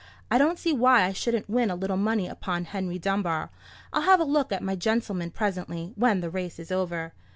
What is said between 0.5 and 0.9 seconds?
see